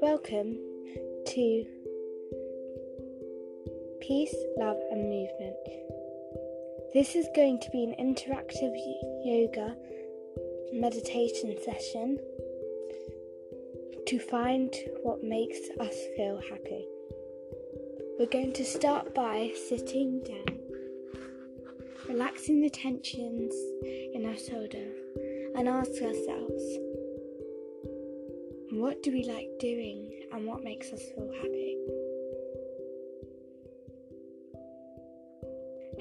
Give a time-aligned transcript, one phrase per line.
[0.00, 0.56] Welcome
[1.26, 1.66] to
[4.00, 5.56] Peace, Love and Movement.
[6.94, 8.74] This is going to be an interactive
[9.22, 9.76] yoga
[10.72, 12.18] meditation session
[14.06, 16.86] to find what makes us feel happy.
[18.18, 20.61] We're going to start by sitting down,
[22.12, 23.54] relaxing the tensions
[24.12, 24.86] in our shoulder,
[25.56, 26.62] and ask ourselves
[28.70, 31.76] what do we like doing and what makes us feel happy?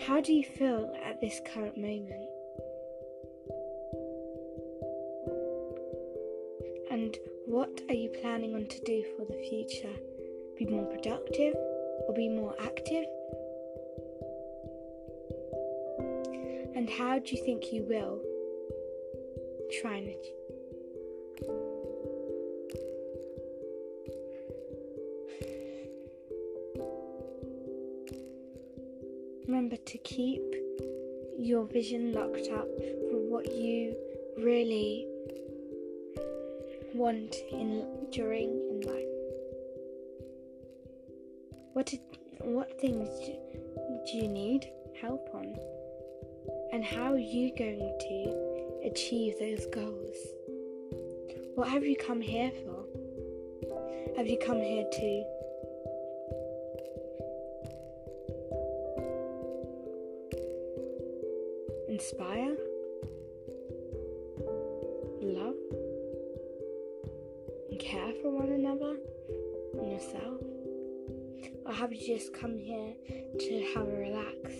[0.05, 2.29] How do you feel at this current moment?
[6.91, 9.95] And what are you planning on to do for the future?
[10.57, 13.05] Be more productive or be more active?
[16.81, 18.19] And how do you think you will
[19.83, 20.33] try and achieve?
[29.47, 30.41] Remember to keep
[31.37, 32.67] your vision locked up
[33.11, 33.95] for what you
[34.39, 35.05] really
[36.95, 39.05] want in during in life.
[41.73, 41.93] What
[42.39, 43.07] what things
[44.07, 44.67] do you need
[44.99, 45.80] help on?
[46.73, 50.15] And how are you going to achieve those goals?
[51.55, 52.85] What have you come here for?
[54.15, 55.23] Have you come here to
[61.89, 62.55] inspire,
[65.21, 65.55] love,
[67.69, 68.95] and care for one another
[69.77, 70.41] and yourself?
[71.65, 72.93] Or have you just come here
[73.39, 74.53] to have a relax,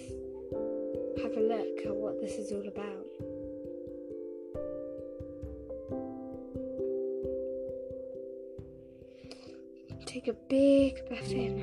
[1.17, 3.07] have a look at what this is all about?
[10.05, 11.57] Take a big breath in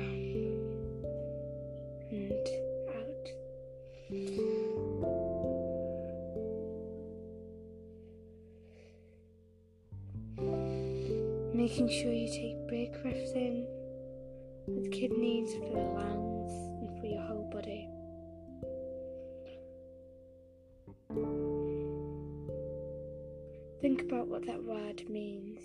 [24.79, 25.59] word means.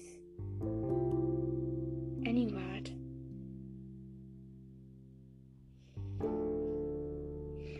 [2.26, 2.90] Any word.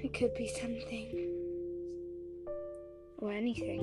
[0.04, 1.30] It could be something
[3.18, 3.80] or anything.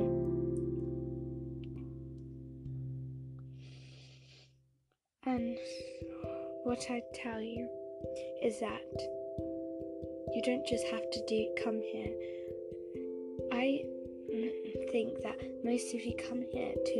[5.25, 5.57] And
[6.63, 7.67] what I tell you
[8.43, 9.01] is that
[10.33, 12.13] you don't just have to do come here.
[13.51, 13.83] I
[14.91, 16.99] think that most of you come here to,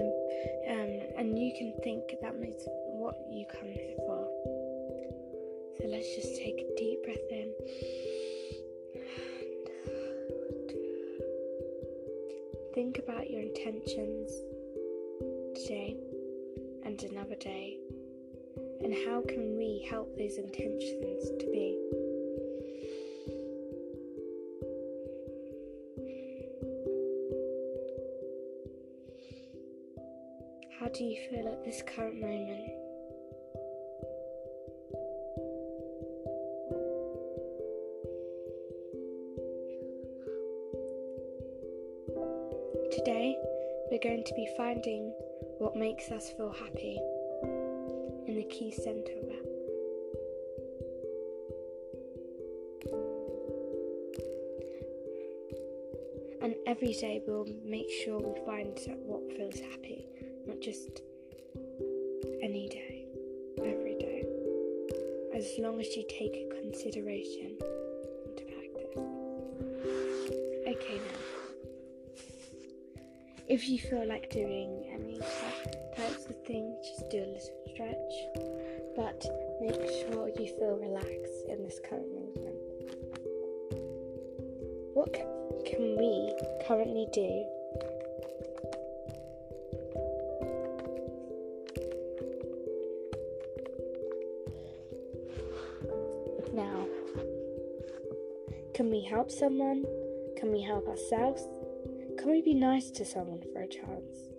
[0.69, 4.28] um, and you can think that most what you come here for.
[5.78, 7.53] So let's just take a deep breath in.
[12.74, 14.31] Think about your intentions
[15.56, 15.97] today
[16.85, 17.78] and another day
[18.84, 21.78] and how can we help those intentions to be?
[31.01, 32.69] Do you feel at this current moment?
[42.91, 43.35] Today,
[43.90, 45.11] we're going to be finding
[45.57, 47.00] what makes us feel happy
[48.28, 49.41] in the key center of.
[56.44, 60.06] And every day we'll make sure we find what feels happy,
[60.47, 61.02] not just
[62.41, 63.06] any day,
[63.59, 64.25] every day.
[65.34, 67.57] As long as you take consideration
[68.25, 68.97] into practice.
[70.68, 71.31] Okay, now.
[73.47, 75.20] If you feel like doing any
[75.96, 77.40] types of things, just do a little
[77.73, 78.14] stretch,
[78.96, 79.26] but
[79.61, 82.55] make sure you feel relaxed in this current movement.
[84.93, 85.14] What
[85.66, 86.34] can we
[86.66, 87.46] currently do
[99.11, 99.84] help someone?
[100.37, 101.46] Can we help ourselves?
[102.17, 104.31] Can we be nice to someone for a chance?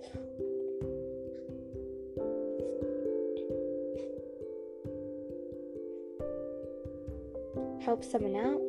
[7.84, 8.60] help someone out.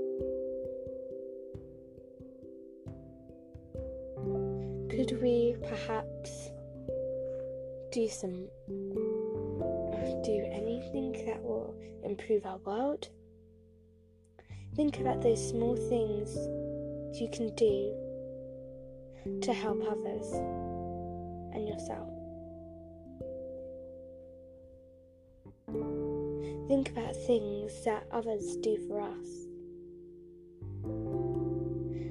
[4.89, 6.49] Could we perhaps
[7.91, 8.47] do some
[10.23, 13.07] do anything that will improve our world?
[14.75, 16.35] Think about those small things
[17.19, 17.93] you can do
[19.41, 20.31] to help others
[21.53, 22.09] and yourself.
[26.67, 29.27] Think about things that others do for us.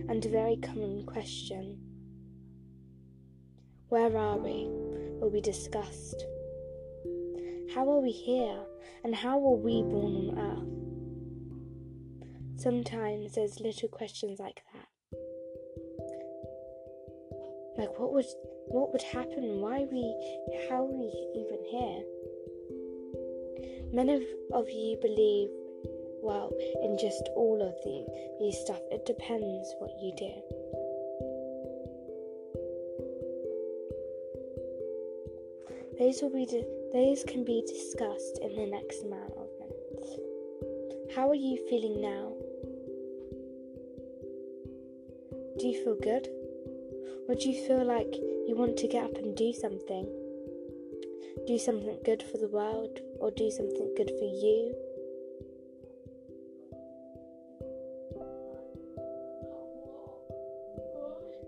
[0.08, 1.78] And a very common question
[3.88, 4.68] Where are we?
[5.22, 6.26] will be discussed.
[7.74, 8.58] How are we here?
[9.04, 10.81] And how were we born on earth?
[12.56, 14.88] Sometimes there's little questions like that.
[17.78, 18.26] Like what would
[18.68, 19.60] what would happen?
[19.60, 20.04] Why we
[20.68, 22.02] how we even here?
[23.92, 24.22] Many of,
[24.52, 25.48] of you believe
[26.22, 26.52] well
[26.82, 28.06] in just all of the
[28.40, 28.80] these stuff.
[28.90, 30.32] It depends what you do.
[35.98, 40.18] Those will be di- those can be discussed in the next amount of minutes.
[41.14, 42.31] How are you feeling now?
[45.62, 46.26] Do you feel good?
[47.28, 48.12] Or do you feel like
[48.48, 50.08] you want to get up and do something?
[51.46, 54.74] Do something good for the world or do something good for you?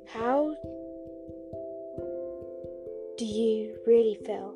[0.06, 0.55] How
[3.19, 4.55] do you really feel?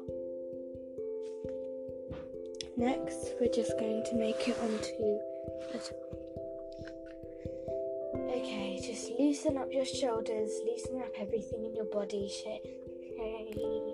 [2.77, 5.19] Next, we're just going to make it onto
[5.75, 6.18] Okay,
[9.39, 12.29] loosen up your shoulders, loosen up everything in your body.
[12.45, 13.93] Okay.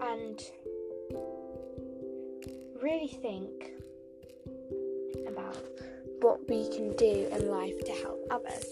[0.00, 0.40] And
[2.80, 3.72] really think
[5.26, 5.56] about
[6.20, 8.66] what we can do in life to help others.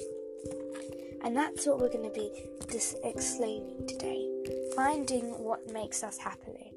[1.25, 2.31] And that's what we're going to be
[2.69, 4.29] dis- explaining today.
[4.77, 6.73] Finding what makes us happy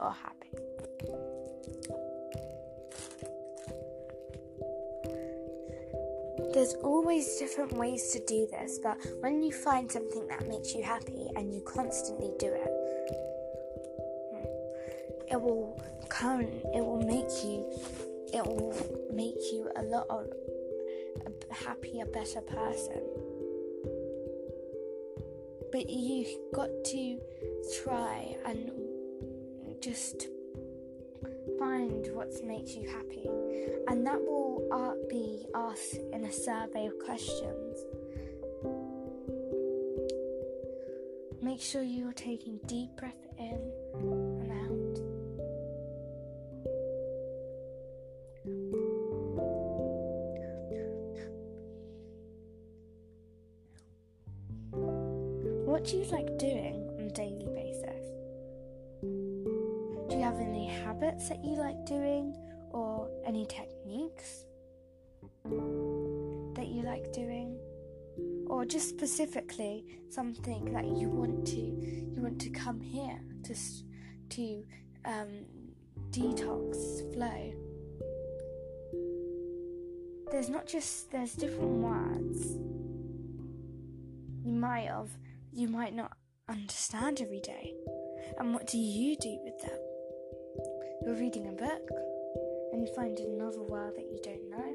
[0.00, 0.48] or happy.
[6.56, 10.82] There's always different ways to do this, but when you find something that makes you
[10.82, 12.70] happy and you constantly do it,
[14.32, 16.40] hmm, it will come,
[16.72, 17.62] it will make you
[18.32, 18.74] it will
[19.12, 20.28] make you a lot of
[21.50, 23.02] a happier better person.
[25.70, 26.24] But you
[26.54, 27.20] got to
[27.84, 28.70] try and
[29.82, 30.28] just
[31.58, 33.28] find what makes you happy
[33.88, 37.78] and that will uh, be asked in a survey of questions.
[41.42, 43.60] Make sure you're taking deep breath in
[68.68, 73.54] just specifically something that you want to you want to come here to
[74.30, 74.64] to
[75.04, 75.44] um,
[76.10, 77.52] detox flow.
[80.30, 82.56] There's not just there's different words.
[84.44, 85.10] You might have
[85.52, 86.12] you might not
[86.48, 87.74] understand every day.
[88.38, 89.78] And what do you do with them?
[91.04, 91.90] You're reading a book
[92.72, 94.74] and you find another word that you don't know.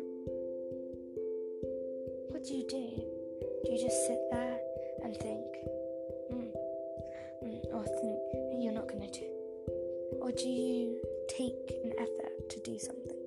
[2.29, 3.20] What do you do?
[3.63, 4.59] Do you just sit there
[5.03, 5.45] and think,
[6.31, 6.51] mm,
[7.43, 8.19] mm, or think
[8.61, 9.27] you're not going to do?
[10.21, 13.17] Or do you take an effort to do something?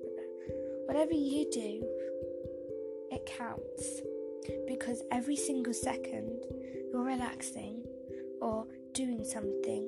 [0.85, 1.83] Whatever you do,
[3.11, 4.01] it counts
[4.67, 6.43] because every single second
[6.91, 7.83] you're relaxing
[8.41, 9.85] or doing something,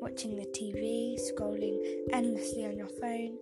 [0.00, 1.78] watching the TV, scrolling
[2.12, 3.36] endlessly on your phone,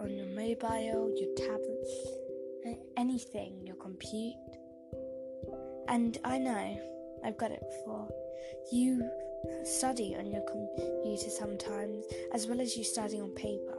[0.00, 1.86] on your mobile, your tablet,
[2.96, 4.38] anything, your computer.
[5.88, 6.80] And I know,
[7.24, 8.08] I've got it before.
[8.72, 9.08] You
[9.64, 13.76] study on your computer sometimes, as well as you study on paper.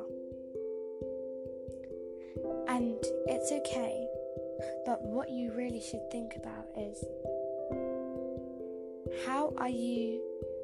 [2.67, 2.97] And
[3.27, 4.07] it's okay
[4.85, 7.03] but what you really should think about is
[9.25, 10.21] how are you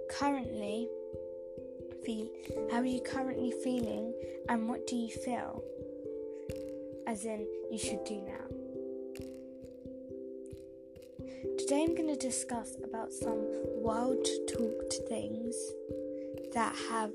[0.10, 0.88] currently
[2.06, 2.28] feel
[2.72, 4.14] how are you currently feeling
[4.50, 5.64] and what do you feel
[7.08, 8.44] as in you should do now.
[11.58, 13.40] Today i'm going to discuss about some
[13.82, 15.56] wild talked things
[16.54, 17.12] that have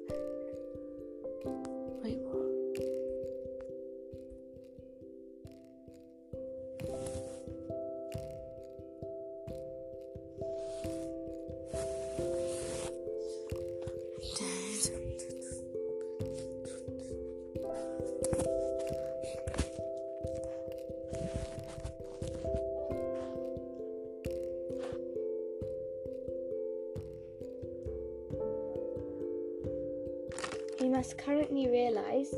[30.92, 32.34] must currently realize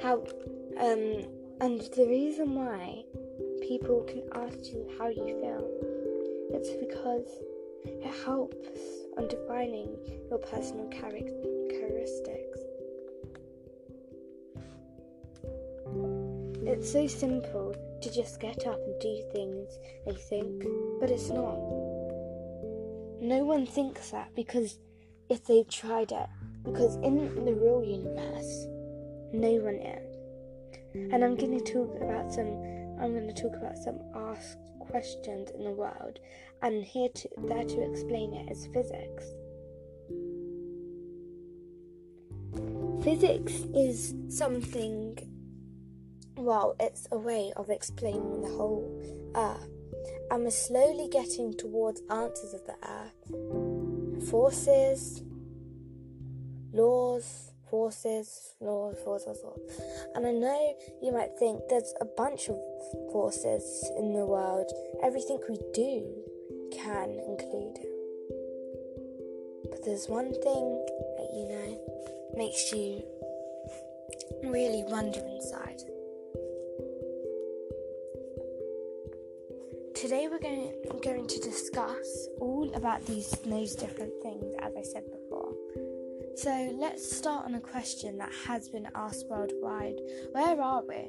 [0.00, 0.24] how,
[0.78, 1.26] um,
[1.60, 3.04] and the reason why
[3.60, 5.68] people can ask you how you feel,
[6.54, 7.28] it's because
[7.84, 8.78] it helps
[9.18, 9.98] on defining
[10.30, 12.58] your personal characteristics.
[16.66, 19.68] It's so simple to just get up and do things
[20.06, 20.64] they think,
[21.00, 21.58] but it's not.
[23.20, 24.78] No one thinks that because
[25.28, 26.28] if they've tried it,
[26.64, 28.66] because in the real universe,
[29.32, 30.16] no one is.
[31.12, 32.48] And I'm going to talk about some.
[33.00, 36.20] I'm going to talk about some asked questions in the world,
[36.62, 39.24] and here to there to explain it is physics.
[43.02, 45.18] Physics is something
[46.36, 48.84] well, it's a way of explaining the whole
[49.34, 49.68] Earth,
[50.30, 54.28] and we're slowly getting towards answers of the Earth.
[54.28, 55.22] Forces,
[56.74, 59.60] laws, forces, laws, forces, laws.
[60.14, 62.58] And I know you might think there's a bunch of
[63.12, 64.70] forces in the world.
[65.02, 66.04] Everything we do
[66.72, 67.90] can include it.
[69.70, 70.84] But there's one thing
[71.16, 71.80] that you know
[72.36, 73.02] makes you
[74.42, 75.80] really wonder inside.
[79.94, 85.04] Today we're going, going to discuss all about these those different things as I said
[85.10, 85.43] before.
[86.36, 90.00] So let's start on a question that has been asked worldwide.
[90.32, 91.08] Where are we?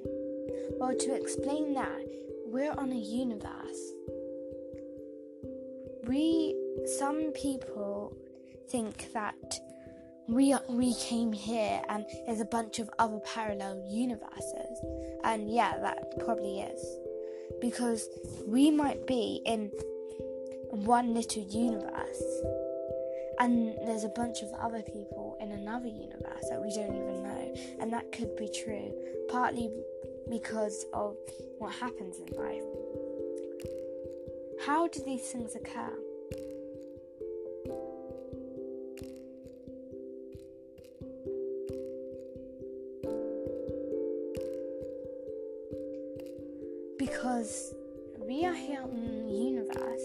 [0.78, 2.06] Well, to explain that,
[2.46, 3.94] we're on a universe.
[6.08, 6.56] We
[7.00, 8.16] some people
[8.70, 9.60] think that
[10.28, 14.78] we we came here and there's a bunch of other parallel universes.
[15.24, 16.98] And yeah, that probably is
[17.62, 18.08] because
[18.46, 19.72] we might be in
[20.70, 22.24] one little universe
[23.40, 27.56] and there's a bunch of other people in another universe that we don't even know.
[27.80, 28.94] And that could be true
[29.30, 29.70] partly
[30.30, 31.18] because of
[31.60, 32.64] what happens in life.
[34.66, 35.94] How do these things occur?
[46.98, 47.76] Because
[48.20, 50.04] we are here in the universe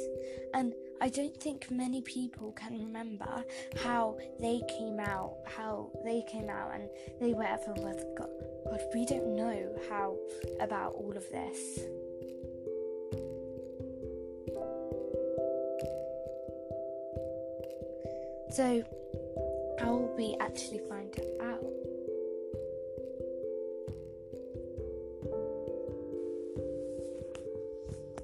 [0.53, 3.45] and I don't think many people can remember
[3.83, 6.89] how they came out, how they came out and
[7.21, 8.29] they were ever with God.
[8.71, 10.17] God, we don't know how
[10.61, 11.81] about all of this.
[18.53, 18.85] So,
[19.79, 21.65] how will we actually find out?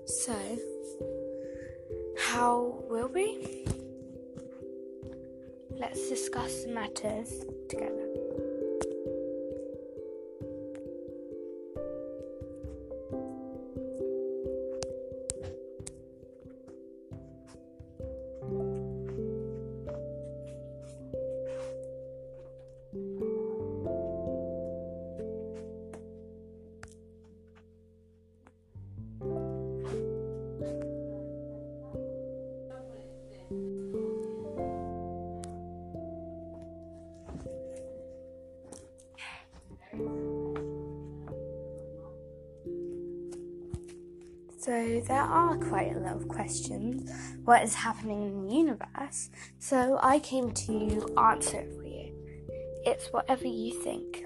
[0.06, 0.36] So,
[2.36, 3.64] how will we?
[5.70, 8.05] Let's discuss matters together.
[44.66, 47.08] So there are quite a lot of questions.
[47.44, 49.30] What is happening in the universe?
[49.60, 52.12] So I came to answer it for you.
[52.84, 54.24] It's whatever you think.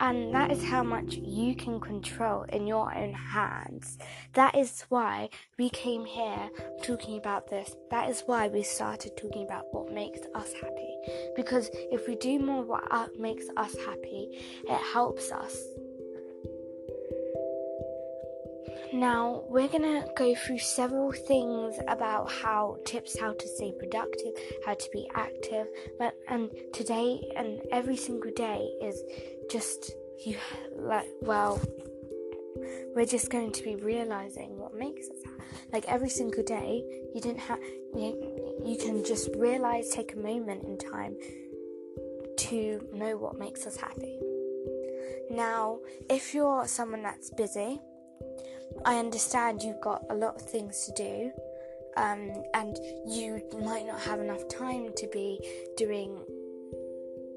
[0.00, 3.96] And that is how much you can control in your own hands.
[4.32, 6.50] That is why we came here
[6.82, 7.76] talking about this.
[7.92, 10.96] That is why we started talking about what makes us happy.
[11.36, 14.30] Because if we do more what uh, makes us happy,
[14.64, 15.56] it helps us
[18.92, 24.32] now, we're gonna go through several things about how tips how to stay productive,
[24.66, 25.66] how to be active,
[25.98, 29.02] but and today and every single day is
[29.50, 29.92] just
[30.24, 30.36] you
[30.76, 31.60] like well
[32.94, 35.42] we're just going to be realizing what makes us happy.
[35.72, 36.82] like every single day
[37.14, 37.58] you didn't have
[37.94, 41.16] you, you can just realize take a moment in time
[42.36, 44.18] to know what makes us happy
[45.30, 45.78] now
[46.08, 47.80] if you're someone that's busy
[48.84, 51.32] I understand you've got a lot of things to do,
[51.96, 55.40] um, and you might not have enough time to be
[55.76, 56.18] doing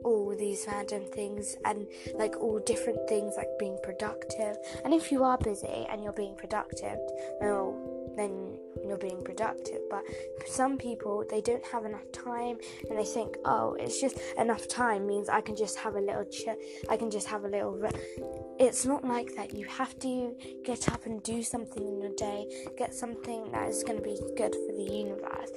[0.03, 4.57] all these random things and like all different things like being productive.
[4.83, 6.97] And if you are busy and you're being productive,
[7.39, 9.81] well, then you're being productive.
[9.89, 10.03] But
[10.45, 12.57] some people, they don't have enough time,
[12.89, 16.25] and they think, oh, it's just enough time means I can just have a little
[16.25, 16.57] ch-
[16.89, 17.71] I can just have a little.
[17.71, 17.89] Re-.
[18.59, 19.53] It's not like that.
[19.53, 22.47] You have to get up and do something in your day.
[22.77, 25.51] Get something that is going to be good for the universe,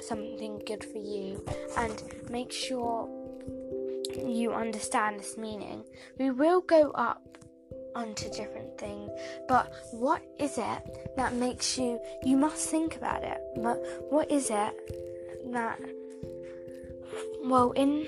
[0.00, 1.44] something good for you,
[1.76, 3.08] and make sure
[4.16, 5.84] you understand this meaning.
[6.18, 7.38] We will go up
[7.94, 9.10] onto different things.
[9.48, 12.00] But what is it that makes you?
[12.24, 13.40] You must think about it.
[13.56, 15.78] But what is it that?
[17.44, 18.06] Well, in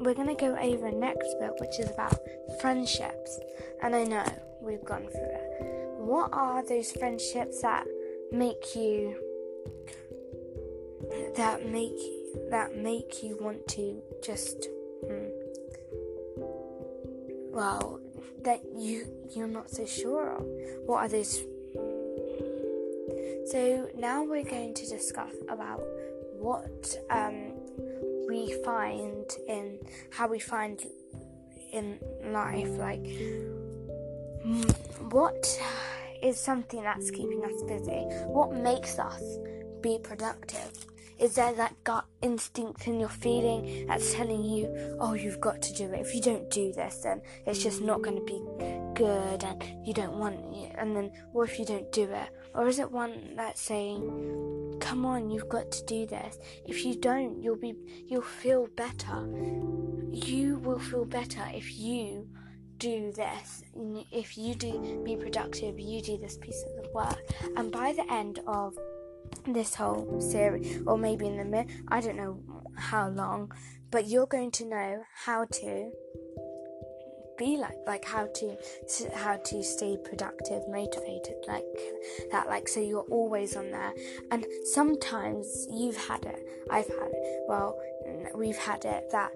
[0.00, 2.18] we're gonna go over next bit, which is about
[2.60, 3.40] friendships.
[3.82, 4.24] And I know
[4.60, 5.94] we've gone through it.
[5.98, 7.86] What are those friendships that
[8.32, 9.16] make you?
[11.36, 11.98] That make
[12.50, 14.68] that make you want to just.
[15.06, 15.28] Hmm,
[17.52, 18.00] well,
[18.42, 20.44] that you you're not so sure of.
[20.86, 21.42] What are those?
[23.50, 25.82] So now we're going to discuss about
[26.38, 27.52] what um,
[28.26, 29.78] we find in
[30.10, 30.82] how we find
[31.72, 31.98] in
[32.32, 33.06] life, like
[35.10, 35.60] what
[36.22, 38.02] is something that's keeping us busy?
[38.26, 39.22] What makes us
[39.80, 40.72] be productive?
[41.18, 45.72] Is there that gut instinct in your feeling that's telling you, oh, you've got to
[45.72, 46.00] do it?
[46.00, 48.42] If you don't do this, then it's just not going to be
[48.94, 50.74] good and you don't want it.
[50.76, 52.28] And then, what if you don't do it?
[52.54, 56.38] Or is it one that's saying, come on, you've got to do this?
[56.66, 57.74] If you don't, you'll be,
[58.06, 59.26] you'll feel better.
[60.10, 62.28] You will feel better if you
[62.78, 63.62] do this.
[64.12, 67.18] If you do be productive, you do this piece of the work.
[67.56, 68.76] And by the end of
[69.46, 72.40] this whole series, or maybe in the mid, I don't know
[72.76, 73.52] how long,
[73.90, 75.90] but you're going to know how to
[77.36, 78.56] be like like how to
[79.12, 81.64] how to stay productive motivated like
[82.30, 83.92] that like so you're always on there.
[84.30, 87.76] And sometimes you've had it i've had it well
[88.34, 89.32] we've had it that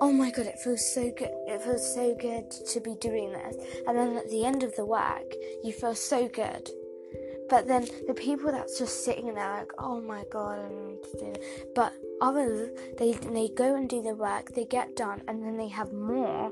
[0.00, 3.56] oh my god it feels so good it feels so good to be doing this.
[3.86, 5.32] And then at the end of the work
[5.64, 6.70] you feel so good
[7.48, 11.18] but then the people that's just sitting there like, oh my god, I need to
[11.18, 11.72] do it.
[11.74, 15.68] But others, they they go and do the work, they get done, and then they
[15.68, 16.50] have more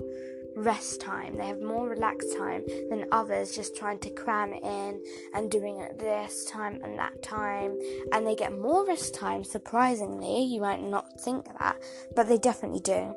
[0.57, 1.37] rest time.
[1.37, 5.03] They have more relaxed time than others just trying to cram it in
[5.35, 7.79] and doing it this time and that time.
[8.13, 10.45] And they get more rest time, surprisingly.
[10.45, 11.77] You might not think that,
[12.15, 13.15] but they definitely do.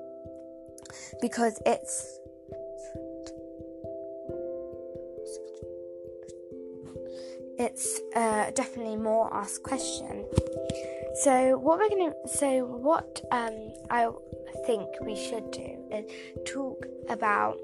[1.22, 2.20] Because it's
[7.60, 10.26] it's uh, definitely more asked question.
[11.24, 14.10] So what we're gonna so what um, I
[14.66, 16.06] think we should do is
[16.46, 17.58] talk about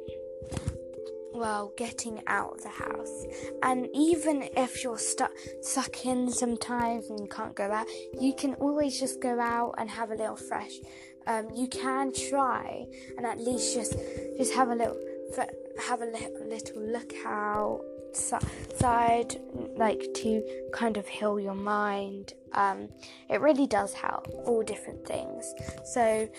[1.34, 3.26] well getting out of the house
[3.62, 5.32] and even if you're stuck
[5.62, 7.86] stuck in sometimes and you can't go out
[8.22, 10.72] you can always just go out and have a little fresh
[11.28, 12.86] um, you can try
[13.18, 13.96] and at least just
[14.38, 14.98] just have a little
[15.78, 17.82] have a little, little look out
[18.16, 19.36] side,
[19.78, 22.34] like to kind of heal your mind.
[22.54, 22.90] Um,
[23.30, 25.54] it really does help all different things.
[25.84, 26.30] So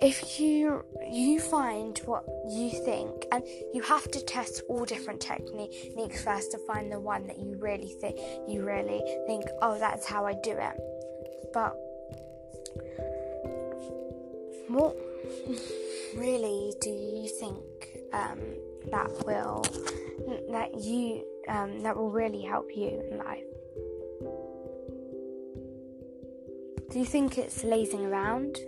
[0.00, 6.22] if you you find what you think and you have to test all different techniques
[6.22, 8.18] first to find the one that you really think
[8.48, 11.74] you really think oh that's how I do it but
[14.68, 14.96] what
[16.16, 17.62] really do you think
[18.12, 18.40] um,
[18.90, 19.62] that will
[20.50, 23.44] that you um, that will really help you in life.
[26.90, 28.58] Do you think it's lazing around?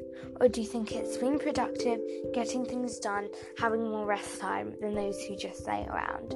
[0.40, 2.00] Or do you think it's being productive,
[2.34, 6.34] getting things done, having more rest time than those who just stay around?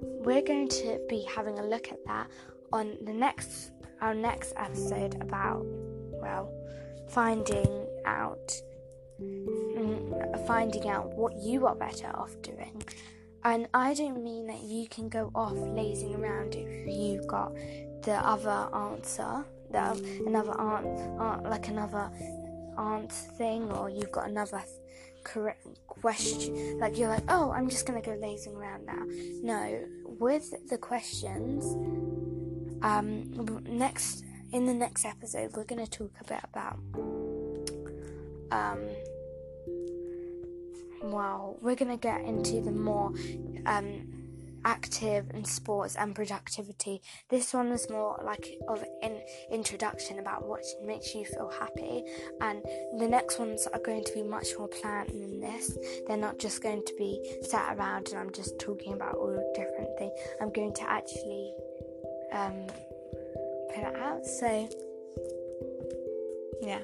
[0.00, 2.28] We're going to be having a look at that
[2.72, 6.52] on the next our next episode about well
[7.08, 8.52] finding out
[9.20, 12.82] mm, finding out what you are better off doing
[13.44, 17.52] and I don't mean that you can go off lazing around if you've got
[18.02, 22.10] the other answer, the another aunt, like another
[22.78, 24.62] aunt thing, or you've got another
[25.24, 26.78] correct question.
[26.78, 29.04] Like you're like, oh, I'm just gonna go lazing around now.
[29.42, 29.84] No,
[30.18, 31.64] with the questions,
[32.82, 36.78] um, next in the next episode, we're gonna talk a bit about
[38.52, 38.88] um
[41.12, 43.12] well, we're going to get into the more
[43.66, 44.14] um,
[44.64, 47.02] active and sports and productivity.
[47.28, 52.04] This one is more like of an introduction about what makes you feel happy,
[52.40, 52.62] and
[52.98, 55.76] the next ones are going to be much more planned than this.
[56.06, 59.88] They're not just going to be sat around and I'm just talking about all different
[59.98, 60.12] things.
[60.40, 61.52] I'm going to actually
[62.32, 62.66] um,
[63.74, 64.24] put it out.
[64.24, 64.68] So,
[66.62, 66.80] yeah.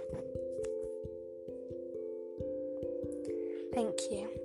[3.81, 4.39] Thank you.